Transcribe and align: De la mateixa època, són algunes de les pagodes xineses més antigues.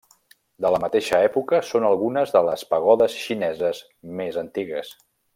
De 0.65 0.69
la 0.75 0.79
mateixa 0.83 1.19
època, 1.25 1.59
són 1.71 1.85
algunes 1.89 2.33
de 2.37 2.41
les 2.47 2.63
pagodes 2.73 3.17
xineses 3.25 3.83
més 4.21 4.41
antigues. 4.47 4.91